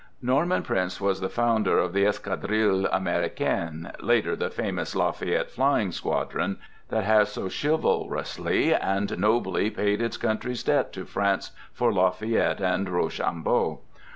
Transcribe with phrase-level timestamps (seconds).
[0.23, 6.57] Norman Prince was the founder of the Escadrille Americaine, later the famous Lafayette Flying Squadron,
[6.89, 12.89] that has so chivalrously and nobly paid its country's debt to France for Lafayette and
[12.89, 13.81] Rochambeau.